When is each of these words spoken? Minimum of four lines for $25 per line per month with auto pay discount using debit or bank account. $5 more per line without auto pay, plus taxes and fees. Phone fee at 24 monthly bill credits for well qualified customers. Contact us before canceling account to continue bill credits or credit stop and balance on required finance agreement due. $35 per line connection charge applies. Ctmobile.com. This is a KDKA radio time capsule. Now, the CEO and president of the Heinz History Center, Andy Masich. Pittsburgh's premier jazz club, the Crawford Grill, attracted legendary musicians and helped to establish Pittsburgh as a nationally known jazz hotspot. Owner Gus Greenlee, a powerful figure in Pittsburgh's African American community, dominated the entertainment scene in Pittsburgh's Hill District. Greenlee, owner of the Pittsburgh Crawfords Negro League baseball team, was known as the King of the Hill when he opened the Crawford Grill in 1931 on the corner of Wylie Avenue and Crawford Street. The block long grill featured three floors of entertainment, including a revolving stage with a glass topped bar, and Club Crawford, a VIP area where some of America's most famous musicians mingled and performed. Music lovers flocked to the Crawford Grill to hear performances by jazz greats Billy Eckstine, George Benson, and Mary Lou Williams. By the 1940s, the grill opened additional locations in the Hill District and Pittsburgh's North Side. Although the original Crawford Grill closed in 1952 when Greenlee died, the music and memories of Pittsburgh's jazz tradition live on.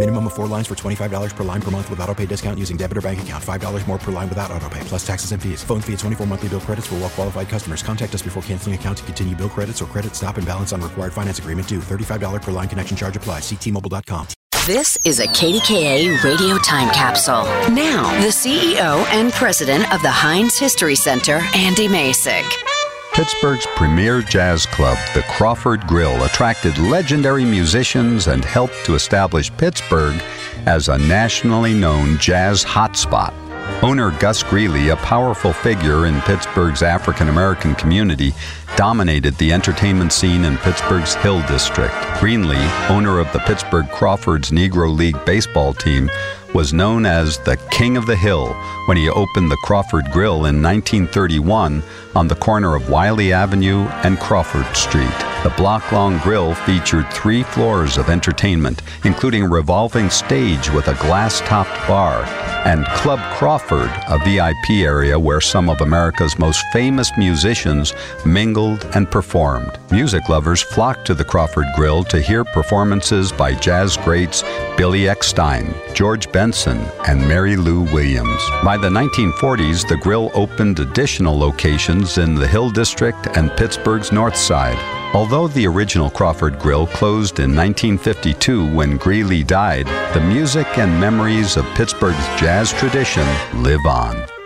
Minimum 0.00 0.28
of 0.28 0.32
four 0.32 0.46
lines 0.46 0.66
for 0.66 0.74
$25 0.74 1.36
per 1.36 1.44
line 1.44 1.60
per 1.60 1.70
month 1.70 1.90
with 1.90 2.00
auto 2.00 2.14
pay 2.14 2.24
discount 2.24 2.58
using 2.58 2.78
debit 2.78 2.96
or 2.96 3.02
bank 3.02 3.20
account. 3.20 3.44
$5 3.44 3.86
more 3.86 3.98
per 3.98 4.10
line 4.10 4.30
without 4.30 4.50
auto 4.50 4.66
pay, 4.70 4.80
plus 4.84 5.06
taxes 5.06 5.32
and 5.32 5.42
fees. 5.42 5.62
Phone 5.62 5.82
fee 5.82 5.92
at 5.92 5.98
24 5.98 6.26
monthly 6.26 6.48
bill 6.48 6.60
credits 6.60 6.86
for 6.86 6.94
well 6.94 7.10
qualified 7.10 7.50
customers. 7.50 7.82
Contact 7.82 8.14
us 8.14 8.22
before 8.22 8.42
canceling 8.44 8.74
account 8.74 8.96
to 8.96 9.04
continue 9.04 9.36
bill 9.36 9.50
credits 9.50 9.82
or 9.82 9.84
credit 9.84 10.14
stop 10.14 10.38
and 10.38 10.46
balance 10.46 10.72
on 10.72 10.80
required 10.80 11.12
finance 11.12 11.38
agreement 11.38 11.68
due. 11.68 11.80
$35 11.80 12.40
per 12.40 12.50
line 12.50 12.66
connection 12.66 12.96
charge 12.96 13.14
applies. 13.14 13.42
Ctmobile.com. 13.42 14.26
This 14.64 14.96
is 15.04 15.20
a 15.20 15.26
KDKA 15.26 16.24
radio 16.24 16.56
time 16.56 16.88
capsule. 16.94 17.42
Now, 17.74 18.10
the 18.22 18.28
CEO 18.28 19.04
and 19.12 19.30
president 19.34 19.92
of 19.92 20.00
the 20.00 20.10
Heinz 20.10 20.58
History 20.58 20.94
Center, 20.94 21.42
Andy 21.54 21.88
Masich. 21.88 22.69
Pittsburgh's 23.12 23.66
premier 23.74 24.22
jazz 24.22 24.66
club, 24.66 24.96
the 25.14 25.22
Crawford 25.22 25.86
Grill, 25.86 26.24
attracted 26.24 26.78
legendary 26.78 27.44
musicians 27.44 28.28
and 28.28 28.44
helped 28.44 28.84
to 28.84 28.94
establish 28.94 29.50
Pittsburgh 29.56 30.22
as 30.66 30.88
a 30.88 30.96
nationally 30.96 31.74
known 31.74 32.18
jazz 32.18 32.64
hotspot. 32.64 33.34
Owner 33.82 34.10
Gus 34.20 34.42
Greenlee, 34.42 34.92
a 34.92 34.96
powerful 34.96 35.52
figure 35.52 36.06
in 36.06 36.20
Pittsburgh's 36.22 36.82
African 36.82 37.28
American 37.28 37.74
community, 37.74 38.32
dominated 38.76 39.34
the 39.36 39.52
entertainment 39.52 40.12
scene 40.12 40.44
in 40.44 40.56
Pittsburgh's 40.58 41.14
Hill 41.16 41.40
District. 41.48 41.92
Greenlee, 42.20 42.90
owner 42.90 43.18
of 43.18 43.32
the 43.32 43.40
Pittsburgh 43.40 43.88
Crawfords 43.90 44.50
Negro 44.50 44.94
League 44.94 45.22
baseball 45.24 45.74
team, 45.74 46.10
was 46.54 46.72
known 46.72 47.06
as 47.06 47.38
the 47.38 47.56
King 47.70 47.96
of 47.96 48.06
the 48.06 48.16
Hill 48.16 48.54
when 48.86 48.96
he 48.96 49.08
opened 49.08 49.50
the 49.50 49.56
Crawford 49.64 50.10
Grill 50.12 50.46
in 50.46 50.62
1931 50.62 51.82
on 52.14 52.28
the 52.28 52.34
corner 52.34 52.74
of 52.74 52.90
Wylie 52.90 53.32
Avenue 53.32 53.82
and 54.04 54.18
Crawford 54.18 54.76
Street. 54.76 55.06
The 55.42 55.54
block 55.56 55.90
long 55.90 56.18
grill 56.18 56.54
featured 56.54 57.10
three 57.10 57.42
floors 57.42 57.96
of 57.96 58.10
entertainment, 58.10 58.82
including 59.04 59.44
a 59.44 59.48
revolving 59.48 60.10
stage 60.10 60.68
with 60.70 60.88
a 60.88 60.94
glass 60.96 61.40
topped 61.40 61.88
bar, 61.88 62.24
and 62.66 62.84
Club 62.88 63.20
Crawford, 63.38 63.90
a 64.08 64.18
VIP 64.18 64.84
area 64.84 65.18
where 65.18 65.40
some 65.40 65.70
of 65.70 65.80
America's 65.80 66.38
most 66.38 66.62
famous 66.74 67.10
musicians 67.16 67.94
mingled 68.26 68.84
and 68.94 69.10
performed. 69.10 69.78
Music 69.90 70.28
lovers 70.28 70.60
flocked 70.60 71.06
to 71.06 71.14
the 71.14 71.24
Crawford 71.24 71.66
Grill 71.74 72.04
to 72.04 72.20
hear 72.20 72.44
performances 72.44 73.32
by 73.32 73.54
jazz 73.54 73.96
greats 73.96 74.42
Billy 74.76 75.04
Eckstine, 75.04 75.72
George 75.94 76.30
Benson, 76.40 76.78
and 77.06 77.20
Mary 77.20 77.54
Lou 77.54 77.82
Williams. 77.92 78.42
By 78.64 78.78
the 78.78 78.88
1940s, 78.88 79.86
the 79.86 79.98
grill 79.98 80.30
opened 80.32 80.80
additional 80.80 81.38
locations 81.38 82.16
in 82.16 82.34
the 82.34 82.48
Hill 82.48 82.70
District 82.70 83.36
and 83.36 83.54
Pittsburgh's 83.58 84.10
North 84.10 84.36
Side. 84.36 84.78
Although 85.14 85.48
the 85.48 85.66
original 85.66 86.08
Crawford 86.08 86.58
Grill 86.58 86.86
closed 86.86 87.40
in 87.40 87.54
1952 87.54 88.74
when 88.74 88.98
Greenlee 88.98 89.46
died, 89.46 89.86
the 90.14 90.20
music 90.22 90.66
and 90.78 90.98
memories 90.98 91.58
of 91.58 91.66
Pittsburgh's 91.74 92.26
jazz 92.40 92.72
tradition 92.72 93.26
live 93.62 93.84
on. 93.84 94.39